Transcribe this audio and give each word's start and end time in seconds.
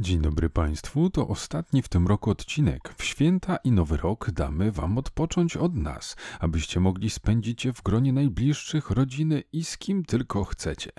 Dzień 0.00 0.20
dobry 0.20 0.50
Państwu, 0.50 1.10
to 1.10 1.28
ostatni 1.28 1.82
w 1.82 1.88
tym 1.88 2.06
roku 2.06 2.30
odcinek. 2.30 2.94
W 2.98 3.04
święta 3.04 3.56
i 3.56 3.72
nowy 3.72 3.96
rok 3.96 4.30
damy 4.30 4.72
Wam 4.72 4.98
odpocząć 4.98 5.56
od 5.56 5.74
nas, 5.74 6.16
abyście 6.40 6.80
mogli 6.80 7.10
spędzić 7.10 7.64
je 7.64 7.72
w 7.72 7.82
gronie 7.82 8.12
najbliższych, 8.12 8.90
rodziny 8.90 9.42
i 9.52 9.64
z 9.64 9.78
kim 9.78 10.04
tylko 10.04 10.44
chcecie. 10.44 10.92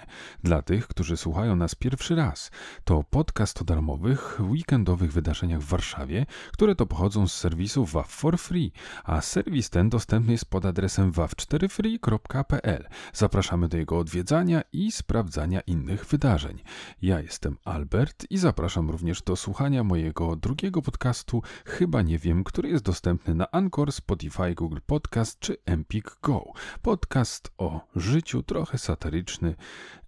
Dla 0.43 0.61
tych, 0.61 0.87
którzy 0.87 1.17
słuchają 1.17 1.55
nas 1.55 1.75
pierwszy 1.75 2.15
raz, 2.15 2.51
to 2.83 3.03
podcast 3.09 3.61
o 3.61 3.65
darmowych, 3.65 4.39
weekendowych 4.39 5.11
wydarzeniach 5.13 5.61
w 5.61 5.67
Warszawie, 5.67 6.25
które 6.53 6.75
to 6.75 6.85
pochodzą 6.85 7.27
z 7.27 7.33
serwisu 7.33 7.85
WAF 7.85 8.07
for 8.07 8.37
Free, 8.37 8.71
a 9.03 9.21
serwis 9.21 9.69
ten 9.69 9.89
dostępny 9.89 10.31
jest 10.31 10.49
pod 10.49 10.65
adresem 10.65 11.11
waw4free.pl. 11.11 12.87
Zapraszamy 13.13 13.67
do 13.67 13.77
jego 13.77 13.97
odwiedzania 13.97 14.61
i 14.73 14.91
sprawdzania 14.91 15.61
innych 15.61 16.05
wydarzeń. 16.05 16.63
Ja 17.01 17.19
jestem 17.19 17.57
Albert 17.65 18.25
i 18.29 18.37
zapraszam 18.37 18.86
również 18.91 19.21
do 19.21 19.35
słuchania 19.35 19.83
mojego 19.83 20.35
drugiego 20.35 20.81
podcastu 20.81 21.41
Chyba 21.65 22.01
nie 22.01 22.19
wiem, 22.19 22.43
który 22.43 22.69
jest 22.69 22.83
dostępny 22.83 23.35
na 23.35 23.51
Anchor, 23.51 23.91
Spotify, 23.91 24.55
Google 24.55 24.77
Podcast 24.85 25.39
czy 25.39 25.57
Empik 25.65 26.17
Go. 26.21 26.43
Podcast 26.81 27.51
o 27.57 27.81
życiu 27.95 28.43
trochę 28.43 28.77
satyryczny, 28.77 29.55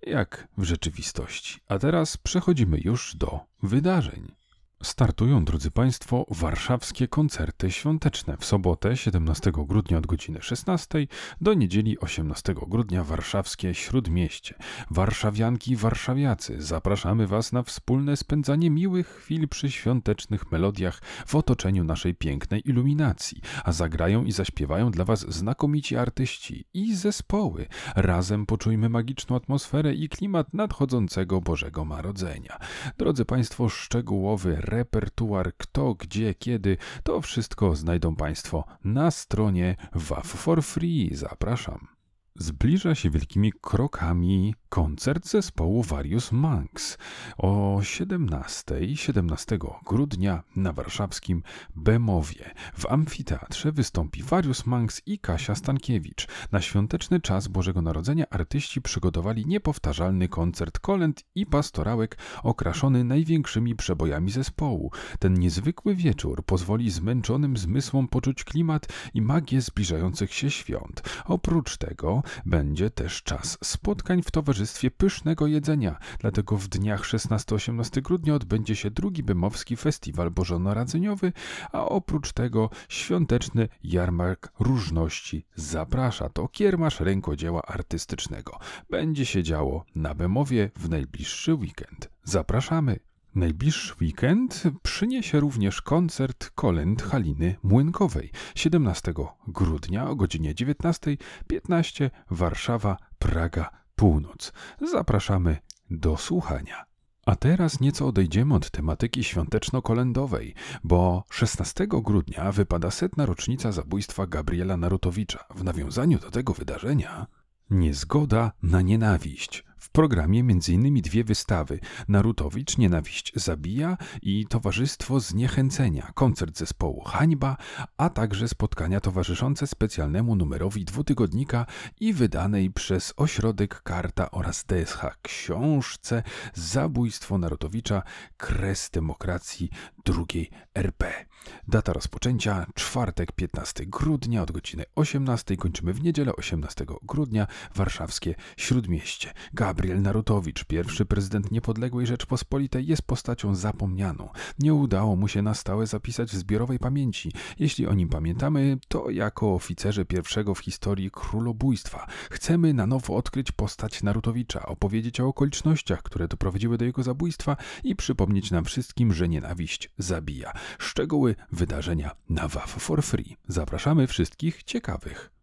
jak 0.01 0.47
w 0.57 0.63
rzeczywistości. 0.63 1.59
A 1.67 1.79
teraz 1.79 2.17
przechodzimy 2.17 2.79
już 2.83 3.15
do 3.15 3.39
wydarzeń. 3.63 4.38
Startują, 4.83 5.45
drodzy 5.45 5.71
Państwo, 5.71 6.25
warszawskie 6.29 7.07
koncerty 7.07 7.71
świąteczne 7.71 8.37
w 8.37 8.45
sobotę 8.45 8.97
17 8.97 9.51
grudnia 9.51 9.97
od 9.97 10.07
godziny 10.07 10.41
16 10.41 11.07
do 11.41 11.53
niedzieli 11.53 11.99
18 11.99 12.55
grudnia 12.67 13.03
warszawskie 13.03 13.73
Śródmieście. 13.73 14.55
Warszawianki, 14.91 15.75
warszawiacy, 15.75 16.61
zapraszamy 16.61 17.27
Was 17.27 17.51
na 17.51 17.63
wspólne 17.63 18.17
spędzanie 18.17 18.69
miłych 18.69 19.07
chwil 19.07 19.47
przy 19.47 19.71
świątecznych 19.71 20.51
melodiach 20.51 21.01
w 21.27 21.35
otoczeniu 21.35 21.83
naszej 21.83 22.15
pięknej 22.15 22.69
iluminacji, 22.69 23.41
a 23.63 23.71
zagrają 23.71 24.23
i 24.23 24.31
zaśpiewają 24.31 24.91
dla 24.91 25.05
Was 25.05 25.19
znakomici 25.19 25.95
artyści 25.95 26.65
i 26.73 26.95
zespoły. 26.95 27.65
Razem 27.95 28.45
poczujmy 28.45 28.89
magiczną 28.89 29.35
atmosferę 29.35 29.93
i 29.93 30.09
klimat 30.09 30.53
nadchodzącego 30.53 31.41
Bożego 31.41 31.85
Narodzenia. 31.85 32.57
Drodzy 32.97 33.25
Państwo, 33.25 33.69
szczegółowy 33.69 34.68
repertuar, 34.69 35.53
kto, 35.57 35.93
gdzie, 35.93 36.33
kiedy, 36.33 36.77
to 37.03 37.21
wszystko 37.21 37.75
znajdą 37.75 38.15
Państwo 38.15 38.65
na 38.83 39.11
stronie 39.11 39.75
WAF 39.93 40.27
for 40.27 40.63
Free. 40.63 41.15
Zapraszam. 41.15 41.87
Zbliża 42.35 42.95
się 42.95 43.09
wielkimi 43.09 43.53
krokami 43.61 44.55
koncert 44.69 45.27
zespołu 45.27 45.83
Various 45.83 46.31
Monks 46.31 46.97
o 47.37 47.79
17, 47.83 48.75
17 48.95 49.59
grudnia 49.85 50.43
na 50.55 50.73
warszawskim 50.73 51.43
Bemowie. 51.75 52.53
W 52.73 52.85
amfiteatrze 52.85 53.71
wystąpi 53.71 54.23
Various 54.23 54.65
Monks 54.65 55.01
i 55.05 55.19
Kasia 55.19 55.55
Stankiewicz. 55.55 56.27
Na 56.51 56.61
świąteczny 56.61 57.21
czas 57.21 57.47
Bożego 57.47 57.81
Narodzenia 57.81 58.25
artyści 58.29 58.81
przygotowali 58.81 59.45
niepowtarzalny 59.45 60.27
koncert 60.27 60.79
kolęd 60.79 61.23
i 61.35 61.45
pastorałek 61.45 62.17
okraszony 62.43 63.03
największymi 63.03 63.75
przebojami 63.75 64.31
zespołu. 64.31 64.91
Ten 65.19 65.33
niezwykły 65.33 65.95
wieczór 65.95 66.45
pozwoli 66.45 66.91
zmęczonym 66.91 67.57
zmysłom 67.57 68.07
poczuć 68.07 68.43
klimat 68.43 68.87
i 69.13 69.21
magię 69.21 69.61
zbliżających 69.61 70.33
się 70.33 70.51
świąt. 70.51 71.01
Oprócz 71.25 71.77
tego 71.77 72.23
będzie 72.45 72.89
też 72.89 73.23
czas 73.23 73.57
spotkań 73.63 74.21
w 74.21 74.31
towarzystwie 74.31 74.58
pysznego 74.97 75.47
jedzenia, 75.47 75.99
dlatego 76.19 76.57
w 76.57 76.67
dniach 76.67 77.01
16-18 77.01 78.01
grudnia 78.01 78.35
odbędzie 78.35 78.75
się 78.75 78.91
drugi 78.91 79.23
Bymowski 79.23 79.75
Festiwal 79.77 80.31
Bożonarodzeniowy, 80.31 81.33
a 81.71 81.85
oprócz 81.85 82.33
tego 82.33 82.69
świąteczny 82.89 83.67
jarmark 83.83 84.51
różności 84.59 85.45
zaprasza. 85.55 86.29
To 86.29 86.47
kiermasz 86.47 86.99
rękodzieła 86.99 87.61
artystycznego. 87.61 88.59
Będzie 88.89 89.25
się 89.25 89.43
działo 89.43 89.85
na 89.95 90.13
Bemowie 90.13 90.71
w 90.75 90.89
najbliższy 90.89 91.53
weekend. 91.53 92.09
Zapraszamy! 92.23 92.99
Najbliższy 93.35 93.93
weekend 94.01 94.63
przyniesie 94.83 95.39
również 95.39 95.81
koncert 95.81 96.49
kolęd 96.55 97.01
Haliny 97.01 97.55
Młynkowej 97.63 98.31
17 98.55 99.13
grudnia 99.47 100.09
o 100.09 100.15
godzinie 100.15 100.55
19.15 100.55 102.09
Warszawa, 102.31 102.97
Praga, 103.19 103.78
Północ. 103.99 104.53
Zapraszamy 104.91 105.57
do 105.89 106.17
słuchania. 106.17 106.85
A 107.25 107.35
teraz 107.35 107.79
nieco 107.79 108.07
odejdziemy 108.07 108.55
od 108.55 108.71
tematyki 108.71 109.23
świąteczno-kolędowej, 109.23 110.53
bo 110.83 111.23
16 111.29 111.87
grudnia 111.87 112.51
wypada 112.51 112.91
setna 112.91 113.25
rocznica 113.25 113.71
zabójstwa 113.71 114.27
Gabriela 114.27 114.77
Narutowicza. 114.77 115.45
W 115.55 115.63
nawiązaniu 115.63 116.19
do 116.19 116.31
tego 116.31 116.53
wydarzenia 116.53 117.27
Niezgoda 117.69 118.51
na 118.63 118.81
nienawiść 118.81 119.63
w 119.79 119.89
programie 119.89 120.39
m.in. 120.39 121.01
dwie 121.01 121.23
wystawy: 121.23 121.79
Narutowicz 122.07 122.77
Nienawiść 122.77 123.31
zabija 123.35 123.97
i 124.21 124.45
Towarzystwo 124.49 125.19
Zniechęcenia, 125.19 126.11
koncert 126.13 126.57
zespołu 126.57 127.01
Hańba, 127.03 127.57
a 127.97 128.09
także 128.09 128.47
spotkania 128.47 128.99
towarzyszące 128.99 129.67
specjalnemu 129.67 130.35
numerowi 130.35 130.85
dwutygodnika 130.85 131.65
i 131.99 132.13
wydanej 132.13 132.71
przez 132.71 133.13
Ośrodek 133.17 133.81
Karta 133.83 134.31
oraz 134.31 134.65
DSH 134.65 135.01
książce 135.21 136.23
Zabójstwo 136.53 137.37
Narutowicza 137.37 138.03
Kres 138.37 138.89
Demokracji 138.89 139.69
II 140.07 140.49
RP. 140.75 141.25
Data 141.67 141.93
rozpoczęcia 141.93 142.65
czwartek 142.75 143.31
15 143.31 143.85
grudnia 143.85 144.41
od 144.41 144.51
godziny 144.51 144.83
18. 144.95 145.57
Kończymy 145.57 145.93
w 145.93 146.03
niedzielę 146.03 146.35
18 146.35 146.85
grudnia 147.03 147.47
warszawskie 147.75 148.35
Śródmieście. 148.57 149.33
Gabriel 149.69 150.01
Narutowicz, 150.01 150.63
pierwszy 150.63 151.05
prezydent 151.05 151.51
niepodległej 151.51 152.07
Rzeczpospolitej, 152.07 152.87
jest 152.87 153.01
postacią 153.01 153.55
zapomnianą. 153.55 154.29
Nie 154.59 154.73
udało 154.73 155.15
mu 155.15 155.27
się 155.27 155.41
na 155.41 155.53
stałe 155.53 155.87
zapisać 155.87 156.29
w 156.29 156.35
zbiorowej 156.35 156.79
pamięci. 156.79 157.31
Jeśli 157.59 157.87
o 157.87 157.93
nim 157.93 158.09
pamiętamy, 158.09 158.77
to 158.87 159.09
jako 159.09 159.53
oficerze 159.53 160.05
pierwszego 160.05 160.55
w 160.55 160.59
historii 160.59 161.11
królobójstwa. 161.11 162.07
Chcemy 162.31 162.73
na 162.73 162.87
nowo 162.87 163.15
odkryć 163.15 163.51
postać 163.51 164.03
Narutowicza, 164.03 164.65
opowiedzieć 164.65 165.19
o 165.19 165.27
okolicznościach, 165.27 166.03
które 166.03 166.27
doprowadziły 166.27 166.77
do 166.77 166.85
jego 166.85 167.03
zabójstwa 167.03 167.57
i 167.83 167.95
przypomnieć 167.95 168.51
nam 168.51 168.65
wszystkim, 168.65 169.13
że 169.13 169.29
nienawiść 169.29 169.89
zabija. 169.97 170.53
Szczegóły 170.79 171.35
wydarzenia 171.51 172.11
na 172.29 172.47
WAF 172.47 172.69
for 172.69 173.03
Free. 173.03 173.37
Zapraszamy 173.47 174.07
wszystkich 174.07 174.63
ciekawych. 174.63 175.38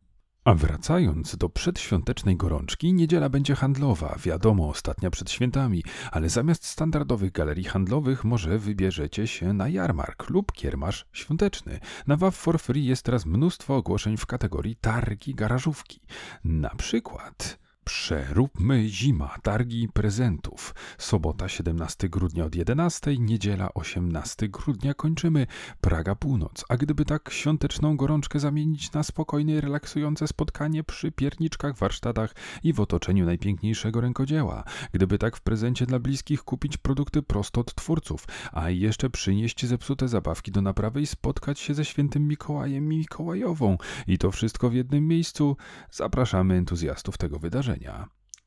A 0.46 0.54
wracając 0.54 1.36
do 1.36 1.48
przedświątecznej 1.48 2.36
gorączki, 2.36 2.92
niedziela 2.92 3.28
będzie 3.28 3.54
handlowa, 3.54 4.16
wiadomo, 4.24 4.68
ostatnia 4.68 5.10
przed 5.10 5.30
świętami, 5.30 5.84
ale 6.12 6.28
zamiast 6.28 6.66
standardowych 6.66 7.32
galerii 7.32 7.64
handlowych 7.64 8.24
może 8.24 8.58
wybierzecie 8.58 9.26
się 9.26 9.52
na 9.52 9.68
jarmark 9.68 10.30
lub 10.30 10.52
kiermasz 10.52 11.06
świąteczny. 11.12 11.80
Na 12.06 12.16
WAF 12.16 12.36
for 12.36 12.58
Free 12.60 12.84
jest 12.84 13.02
teraz 13.02 13.26
mnóstwo 13.26 13.76
ogłoszeń 13.76 14.16
w 14.16 14.26
kategorii 14.26 14.76
targi 14.76 15.34
garażówki. 15.34 16.00
Na 16.44 16.70
przykład... 16.70 17.65
Przeróbmy 17.88 18.88
zima, 18.88 19.36
targi 19.42 19.88
prezentów. 19.88 20.74
Sobota 20.98 21.48
17 21.48 22.08
grudnia 22.08 22.44
od 22.44 22.54
11, 22.54 23.18
niedziela 23.18 23.74
18 23.74 24.48
grudnia 24.48 24.94
kończymy 24.94 25.46
Praga 25.80 26.14
Północ. 26.14 26.64
A 26.68 26.76
gdyby 26.76 27.04
tak 27.04 27.30
świąteczną 27.32 27.96
gorączkę 27.96 28.40
zamienić 28.40 28.92
na 28.92 29.02
spokojne, 29.02 29.60
relaksujące 29.60 30.28
spotkanie 30.28 30.84
przy 30.84 31.12
pierniczkach, 31.12 31.76
warsztatach 31.76 32.34
i 32.62 32.72
w 32.72 32.80
otoczeniu 32.80 33.26
najpiękniejszego 33.26 34.00
rękodzieła. 34.00 34.64
Gdyby 34.92 35.18
tak 35.18 35.36
w 35.36 35.40
prezencie 35.40 35.86
dla 35.86 35.98
bliskich 35.98 36.42
kupić 36.42 36.76
produkty 36.76 37.22
prosto 37.22 37.60
od 37.60 37.74
twórców, 37.74 38.26
a 38.52 38.70
jeszcze 38.70 39.10
przynieść 39.10 39.66
zepsute 39.66 40.08
zabawki 40.08 40.52
do 40.52 40.62
naprawy 40.62 41.00
i 41.00 41.06
spotkać 41.06 41.60
się 41.60 41.74
ze 41.74 41.84
świętym 41.84 42.28
Mikołajem 42.28 42.92
i 42.92 42.96
Mikołajową. 42.96 43.78
I 44.06 44.18
to 44.18 44.30
wszystko 44.30 44.70
w 44.70 44.74
jednym 44.74 45.08
miejscu. 45.08 45.56
Zapraszamy 45.90 46.54
entuzjastów 46.54 47.18
tego 47.18 47.38
wydarzenia. 47.38 47.75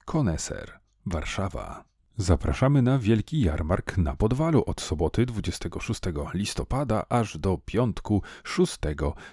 Koneser, 0.05 0.79
Warszawa. 1.05 1.88
Zapraszamy 2.21 2.81
na 2.81 2.99
Wielki 2.99 3.41
Jarmark 3.41 3.97
na 3.97 4.15
Podwalu 4.15 4.63
od 4.65 4.81
soboty 4.81 5.25
26 5.25 6.01
listopada 6.33 7.05
aż 7.09 7.37
do 7.37 7.57
piątku 7.65 8.21
6 8.43 8.77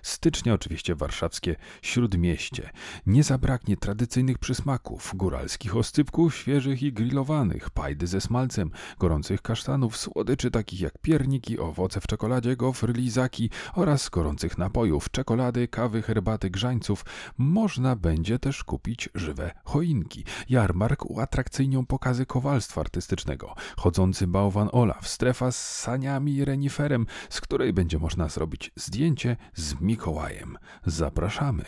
stycznia, 0.03 0.55
oczywiście 0.55 0.94
warszawskie 0.94 1.56
Śródmieście. 1.83 2.71
Nie 3.06 3.23
zabraknie 3.23 3.77
tradycyjnych 3.77 4.38
przysmaków, 4.38 5.12
góralskich 5.15 5.77
oscypków 5.77 6.37
świeżych 6.37 6.83
i 6.83 6.93
grillowanych, 6.93 7.71
pajdy 7.71 8.06
ze 8.06 8.21
smalcem, 8.21 8.71
gorących 8.99 9.43
kasztanów, 9.43 9.97
słodyczy 9.97 10.50
takich 10.50 10.81
jak 10.81 10.99
pierniki, 10.99 11.59
owoce 11.59 12.00
w 12.00 12.06
czekoladzie, 12.06 12.56
gofry, 12.56 12.93
lizaki 12.93 13.50
oraz 13.75 14.09
gorących 14.09 14.59
napojów, 14.59 15.11
czekolady, 15.11 15.69
kawy, 15.69 16.03
herbaty, 16.03 16.50
grzańców. 16.50 17.05
Można 17.38 17.97
będzie 17.97 18.38
też 18.38 18.65
kupić 18.65 19.09
żywe 19.15 19.53
choinki. 19.65 20.25
Jarmark 20.49 21.11
uatrakcyjnią 21.11 21.87
pokazy 21.87 22.27
kowalstwa 22.27 22.75
Artystycznego, 22.78 23.55
chodzący 23.76 24.26
bałwan 24.26 24.69
Olaf, 24.73 25.08
strefa 25.08 25.52
z 25.52 25.78
saniami 25.78 26.34
i 26.34 26.44
reniferem, 26.44 27.06
z 27.31 27.40
której 27.40 27.73
będzie 27.73 27.99
można 27.99 28.28
zrobić 28.28 28.73
zdjęcie 28.76 29.37
z 29.55 29.81
Mikołajem. 29.81 30.58
Zapraszamy. 30.87 31.64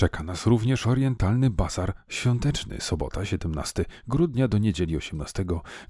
Czeka 0.00 0.22
nas 0.22 0.46
również 0.46 0.86
orientalny 0.86 1.50
bazar 1.50 1.94
świąteczny, 2.08 2.76
sobota 2.80 3.24
17 3.24 3.84
grudnia 4.08 4.48
do 4.48 4.58
niedzieli 4.58 4.96
18 4.96 5.44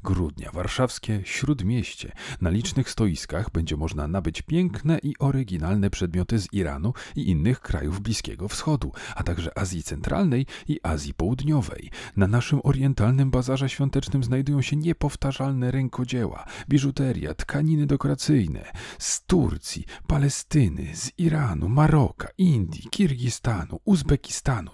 grudnia. 0.04 0.50
Warszawskie 0.52 1.20
Śródmieście. 1.24 2.12
Na 2.40 2.50
licznych 2.50 2.90
stoiskach 2.90 3.50
będzie 3.50 3.76
można 3.76 4.08
nabyć 4.08 4.42
piękne 4.42 4.98
i 5.02 5.14
oryginalne 5.18 5.90
przedmioty 5.90 6.38
z 6.38 6.52
Iranu 6.52 6.92
i 7.16 7.30
innych 7.30 7.60
krajów 7.60 8.00
Bliskiego 8.00 8.48
Wschodu, 8.48 8.92
a 9.16 9.22
także 9.22 9.58
Azji 9.58 9.82
Centralnej 9.82 10.46
i 10.68 10.80
Azji 10.82 11.14
Południowej. 11.14 11.90
Na 12.16 12.26
naszym 12.26 12.60
orientalnym 12.64 13.30
bazarze 13.30 13.68
świątecznym 13.68 14.24
znajdują 14.24 14.62
się 14.62 14.76
niepowtarzalne 14.76 15.70
rękodzieła, 15.70 16.44
biżuteria, 16.68 17.34
tkaniny 17.34 17.86
dekoracyjne 17.86 18.72
z 18.98 19.24
Turcji, 19.26 19.84
Palestyny, 20.06 20.96
z 20.96 21.18
Iranu, 21.18 21.68
Maroka, 21.68 22.28
Indii, 22.38 22.88
Kirgistanu, 22.90 23.80
Uzbekistanu, 23.84 23.99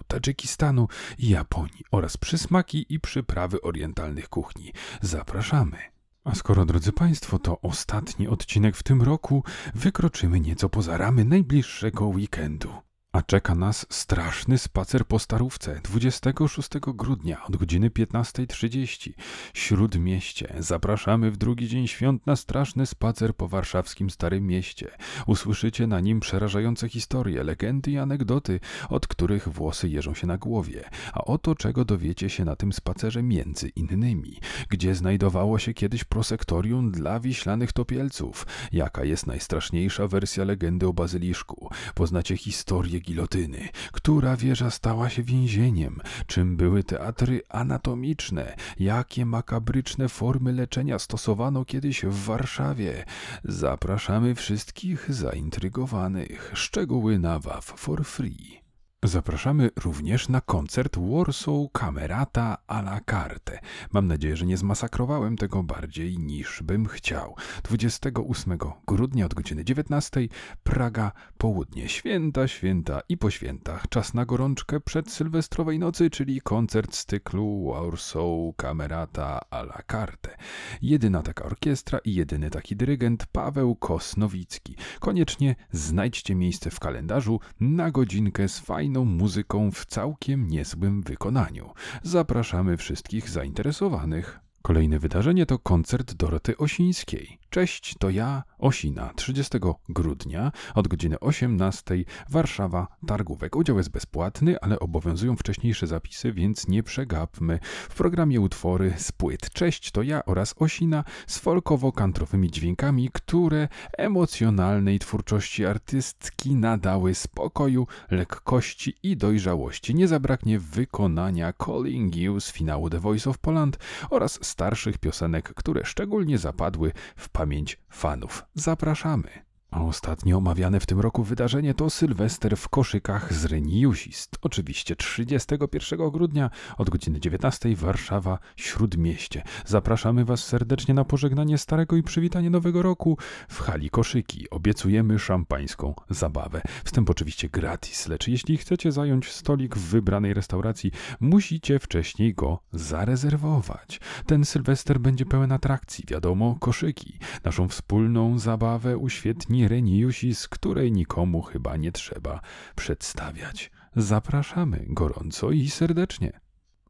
Tadżykistanu 0.07 0.87
i 1.17 1.29
Japonii 1.29 1.83
oraz 1.91 2.17
przysmaki 2.17 2.85
i 2.89 2.99
przyprawy 2.99 3.61
orientalnych 3.61 4.29
kuchni. 4.29 4.73
Zapraszamy. 5.01 5.77
A 6.23 6.35
skoro, 6.35 6.65
drodzy 6.65 6.91
Państwo, 6.91 7.39
to 7.39 7.61
ostatni 7.61 8.27
odcinek 8.27 8.77
w 8.77 8.83
tym 8.83 9.01
roku, 9.01 9.43
wykroczymy 9.75 10.39
nieco 10.39 10.69
poza 10.69 10.97
ramy 10.97 11.25
najbliższego 11.25 12.07
weekendu. 12.07 12.86
A 13.11 13.21
czeka 13.21 13.55
nas 13.55 13.85
straszny 13.89 14.57
spacer 14.57 15.05
po 15.05 15.19
Starówce 15.19 15.81
26 15.83 16.69
grudnia 16.79 17.45
od 17.45 17.55
godziny 17.55 17.89
15.30. 17.89 19.11
Śródmieście. 19.53 20.53
Zapraszamy 20.59 21.31
w 21.31 21.37
drugi 21.37 21.67
dzień 21.67 21.87
świąt 21.87 22.27
na 22.27 22.35
straszny 22.35 22.85
spacer 22.85 23.35
po 23.35 23.47
warszawskim 23.47 24.09
Starym 24.09 24.47
Mieście. 24.47 24.87
Usłyszycie 25.27 25.87
na 25.87 25.99
nim 25.99 26.19
przerażające 26.19 26.89
historie, 26.89 27.43
legendy 27.43 27.91
i 27.91 27.97
anegdoty, 27.97 28.59
od 28.89 29.07
których 29.07 29.49
włosy 29.49 29.89
jeżą 29.89 30.13
się 30.13 30.27
na 30.27 30.37
głowie. 30.37 30.89
A 31.13 31.23
oto 31.23 31.55
czego 31.55 31.85
dowiecie 31.85 32.29
się 32.29 32.45
na 32.45 32.55
tym 32.55 32.73
spacerze 32.73 33.23
między 33.23 33.69
innymi. 33.69 34.39
Gdzie 34.69 34.95
znajdowało 34.95 35.59
się 35.59 35.73
kiedyś 35.73 36.03
prosektorium 36.03 36.91
dla 36.91 37.19
wiślanych 37.19 37.73
topielców? 37.73 38.47
Jaka 38.71 39.03
jest 39.03 39.27
najstraszniejsza 39.27 40.07
wersja 40.07 40.43
legendy 40.43 40.87
o 40.87 40.93
bazyliszku? 40.93 41.69
Poznacie 41.95 42.37
historię 42.37 42.96
gilotyny, 42.99 43.69
która 43.91 44.37
wieża 44.37 44.71
stała 44.71 45.09
się 45.09 45.23
więzieniem, 45.23 45.99
czym 46.27 46.57
były 46.57 46.83
teatry 46.83 47.41
anatomiczne, 47.49 48.55
jakie 48.79 49.25
makabryczne 49.25 50.09
formy 50.09 50.53
leczenia 50.53 50.99
stosowano 50.99 51.65
kiedyś 51.65 52.03
w 52.03 52.25
Warszawie. 52.25 53.05
Zapraszamy 53.43 54.35
wszystkich 54.35 55.13
zaintrygowanych. 55.13 56.51
Szczegóły 56.53 57.19
na 57.19 57.39
WAF 57.39 57.65
for 57.65 58.05
free. 58.05 58.66
Zapraszamy 59.05 59.69
również 59.75 60.29
na 60.29 60.41
koncert 60.41 60.97
Warsaw 60.97 61.71
Camerata 61.71 62.57
à 62.67 62.79
la 62.79 62.99
carte. 63.11 63.59
Mam 63.91 64.07
nadzieję, 64.07 64.35
że 64.35 64.45
nie 64.45 64.57
zmasakrowałem 64.57 65.37
tego 65.37 65.63
bardziej 65.63 66.19
niż 66.19 66.63
bym 66.63 66.87
chciał. 66.87 67.35
28 67.63 68.57
grudnia 68.87 69.25
od 69.25 69.33
godziny 69.33 69.65
19 69.65 70.27
Praga, 70.63 71.11
południe, 71.37 71.89
święta, 71.89 72.47
święta 72.47 73.01
i 73.09 73.17
po 73.17 73.31
świętach. 73.31 73.89
Czas 73.89 74.13
na 74.13 74.25
gorączkę 74.25 74.79
przed 74.79 75.11
sylwestrowej 75.11 75.79
nocy, 75.79 76.09
czyli 76.09 76.41
koncert 76.41 76.95
z 76.95 77.05
cyklu 77.05 77.73
Warsaw 77.73 78.55
Camerata 78.57 79.39
à 79.51 79.59
la 79.59 79.81
carte. 79.91 80.37
Jedyna 80.81 81.23
taka 81.23 81.45
orkiestra 81.45 81.99
i 81.99 82.15
jedyny 82.15 82.49
taki 82.49 82.75
dyrygent 82.75 83.25
Paweł 83.25 83.75
Kosnowicki. 83.75 84.75
Koniecznie 84.99 85.55
znajdźcie 85.71 86.35
miejsce 86.35 86.69
w 86.71 86.79
kalendarzu 86.79 87.39
na 87.59 87.91
godzinkę 87.91 88.47
z 88.47 88.59
fajną 88.59 88.86
fajną 88.87 89.05
muzyką 89.05 89.71
w 89.71 89.85
całkiem 89.85 90.47
niezłym 90.47 91.01
wykonaniu. 91.01 91.69
Zapraszamy 92.03 92.77
wszystkich 92.77 93.29
zainteresowanych. 93.29 94.39
Kolejne 94.61 94.99
wydarzenie 94.99 95.45
to 95.45 95.59
koncert 95.59 96.13
Doroty 96.13 96.57
Osińskiej. 96.57 97.39
Cześć, 97.49 97.95
to 97.99 98.09
ja, 98.09 98.43
Osina, 98.57 99.13
30 99.15 99.57
grudnia 99.89 100.51
od 100.75 100.87
godziny 100.87 101.19
18 101.19 101.95
Warszawa, 102.29 102.87
Targówek. 103.07 103.55
Udział 103.55 103.77
jest 103.77 103.89
bezpłatny, 103.89 104.59
ale 104.61 104.79
obowiązują 104.79 105.35
wcześniejsze 105.35 105.87
zapisy, 105.87 106.33
więc 106.33 106.67
nie 106.67 106.83
przegapmy. 106.83 107.59
W 107.89 107.95
programie 107.95 108.41
utwory 108.41 108.93
z 108.97 109.11
płyt 109.11 109.49
Cześć, 109.49 109.91
to 109.91 110.01
ja 110.01 110.25
oraz 110.25 110.55
Osina 110.57 111.03
z 111.27 111.39
folkowo-kantrowymi 111.39 112.49
dźwiękami, 112.49 113.09
które 113.13 113.67
emocjonalnej 113.97 114.99
twórczości 114.99 115.65
artystki 115.65 116.55
nadały 116.55 117.15
spokoju, 117.15 117.87
lekkości 118.11 118.93
i 119.03 119.17
dojrzałości. 119.17 119.95
Nie 119.95 120.07
zabraknie 120.07 120.59
wykonania 120.59 121.53
Calling 121.65 122.15
You 122.15 122.39
z 122.39 122.51
finału 122.51 122.89
The 122.89 122.99
Voice 122.99 123.29
of 123.29 123.37
Poland 123.37 123.77
oraz 124.09 124.39
starszych 124.41 124.97
piosenek, 124.97 125.53
które 125.53 125.85
szczególnie 125.85 126.37
zapadły 126.37 126.91
w 127.15 127.29
pamięć 127.37 127.79
fanów. 127.89 128.45
Zapraszamy! 128.53 129.46
A 129.71 129.81
ostatnie 129.83 130.37
omawiane 130.37 130.79
w 130.79 130.85
tym 130.85 130.99
roku 130.99 131.23
wydarzenie 131.23 131.73
to 131.73 131.89
Sylwester 131.89 132.57
w 132.57 132.69
koszykach 132.69 133.33
z 133.33 133.45
Reniusist. 133.45 134.37
Oczywiście 134.41 134.95
31 134.95 136.09
grudnia 136.11 136.49
od 136.77 136.89
godziny 136.89 137.19
19 137.19 137.75
Warszawa, 137.75 138.39
Śródmieście. 138.55 139.43
Zapraszamy 139.65 140.25
Was 140.25 140.43
serdecznie 140.43 140.93
na 140.93 141.05
pożegnanie 141.05 141.57
starego 141.57 141.95
i 141.95 142.03
przywitanie 142.03 142.49
nowego 142.49 142.81
roku 142.81 143.17
w 143.49 143.59
hali 143.59 143.89
koszyki. 143.89 144.49
Obiecujemy 144.49 145.19
szampańską 145.19 145.93
zabawę. 146.09 146.61
Wstęp 146.83 147.09
oczywiście 147.09 147.49
gratis, 147.49 148.07
lecz 148.07 148.27
jeśli 148.27 148.57
chcecie 148.57 148.91
zająć 148.91 149.31
stolik 149.31 149.75
w 149.75 149.89
wybranej 149.89 150.33
restauracji, 150.33 150.91
musicie 151.19 151.79
wcześniej 151.79 152.33
go 152.33 152.59
zarezerwować. 152.71 153.99
Ten 154.25 154.45
Sylwester 154.45 154.99
będzie 154.99 155.25
pełen 155.25 155.51
atrakcji, 155.51 156.03
wiadomo, 156.07 156.55
koszyki. 156.59 157.19
Naszą 157.43 157.67
wspólną 157.67 158.39
zabawę 158.39 158.97
uświetni 158.97 159.56
Reniusi, 159.65 160.35
z 160.35 160.47
której 160.47 160.91
nikomu 160.91 161.41
chyba 161.41 161.77
nie 161.77 161.91
trzeba 161.91 162.41
przedstawiać. 162.75 163.71
Zapraszamy 163.95 164.85
gorąco 164.87 165.51
i 165.51 165.69
serdecznie. 165.69 166.46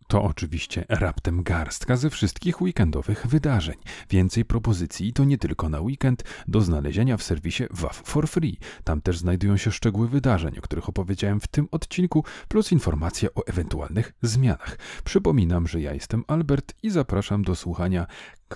To 0.08 0.24
oczywiście 0.24 0.86
raptem 0.90 1.44
garstka 1.44 1.98
ze 1.98 2.10
wszystkich 2.10 2.62
weekendowych 2.62 3.28
wydarzeń. 3.28 3.76
Więcej 4.10 4.46
propozycji 4.46 5.14
to 5.14 5.24
nie 5.24 5.38
tylko 5.38 5.70
na 5.70 5.82
weekend 5.82 6.24
do 6.48 6.62
znalezienia 6.62 7.18
w 7.18 7.24
serwisie 7.24 7.64
WAF 7.72 8.02
for 8.06 8.28
Free. 8.28 8.58
Tam 8.84 9.02
też 9.02 9.18
znajdują 9.18 9.58
się 9.58 9.72
szczegóły 9.72 10.08
wydarzeń, 10.08 10.58
o 10.58 10.62
których 10.62 10.90
opowiedziałem 10.90 11.40
w 11.40 11.48
tym 11.48 11.68
odcinku, 11.72 12.24
plus 12.48 12.72
informacje 12.72 13.30
o 13.36 13.48
ewentualnych 13.48 14.14
zmianach. 14.22 14.78
Przypominam, 15.04 15.68
że 15.68 15.82
ja 15.82 15.94
jestem 15.94 16.24
Albert 16.28 16.74
i 16.84 16.90
zapraszam 16.90 17.44
do 17.44 17.56
słuchania 17.56 18.08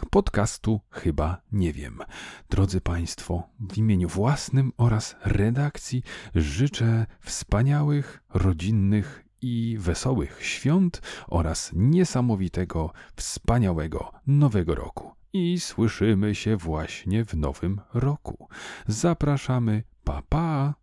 podcastu 0.09 0.81
Chyba 0.89 1.41
Nie 1.51 1.73
Wiem. 1.73 1.99
Drodzy 2.49 2.81
Państwo, 2.81 3.43
w 3.59 3.77
imieniu 3.77 4.09
własnym 4.09 4.71
oraz 4.77 5.15
redakcji 5.23 6.03
życzę 6.35 7.05
wspaniałych, 7.21 8.23
rodzinnych 8.33 9.30
i 9.41 9.77
wesołych 9.79 10.45
świąt 10.45 11.01
oraz 11.27 11.71
niesamowitego, 11.73 12.91
wspaniałego 13.15 14.11
nowego 14.27 14.75
roku. 14.75 15.11
I 15.33 15.59
słyszymy 15.59 16.35
się 16.35 16.57
właśnie 16.57 17.25
w 17.25 17.33
nowym 17.33 17.81
roku. 17.93 18.47
Zapraszamy, 18.87 19.83
pa 20.03 20.21
pa! 20.29 20.80